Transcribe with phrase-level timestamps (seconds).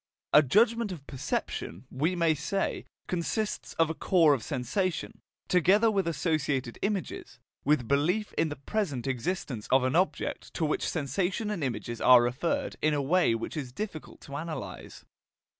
[0.33, 6.07] A judgment of perception, we may say, consists of a core of sensation, together with
[6.07, 11.63] associated images, with belief in the present existence of an object to which sensation and
[11.63, 15.05] images are referred in a way which is difficult to analyse.